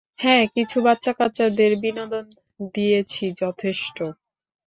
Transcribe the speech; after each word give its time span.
হ্যাঁ, 0.19 0.43
কিছু 0.55 0.77
বাচ্চাকাচ্চাদের 0.81 1.71
বিনোদন 1.81 2.25
দিয়েছি 2.73 3.25
যথেষ্ট। 3.41 3.97